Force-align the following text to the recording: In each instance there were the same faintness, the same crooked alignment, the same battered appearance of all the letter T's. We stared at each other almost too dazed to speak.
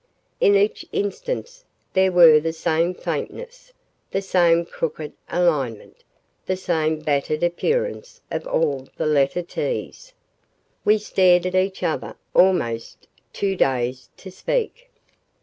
In 0.39 0.55
each 0.55 0.83
instance 0.91 1.63
there 1.93 2.11
were 2.11 2.39
the 2.39 2.53
same 2.53 2.95
faintness, 2.95 3.71
the 4.09 4.23
same 4.23 4.65
crooked 4.65 5.13
alignment, 5.29 6.03
the 6.47 6.57
same 6.57 6.97
battered 7.01 7.43
appearance 7.43 8.19
of 8.31 8.47
all 8.47 8.87
the 8.97 9.05
letter 9.05 9.43
T's. 9.43 10.13
We 10.83 10.97
stared 10.97 11.45
at 11.45 11.53
each 11.53 11.83
other 11.83 12.15
almost 12.33 13.07
too 13.31 13.55
dazed 13.55 14.09
to 14.17 14.31
speak. 14.31 14.89